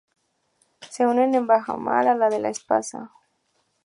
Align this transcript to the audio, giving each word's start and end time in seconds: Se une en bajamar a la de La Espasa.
Se 0.93 1.03
une 1.11 1.37
en 1.39 1.45
bajamar 1.51 2.07
a 2.07 2.15
la 2.21 2.27
de 2.33 2.39
La 2.39 2.49
Espasa. 2.55 3.01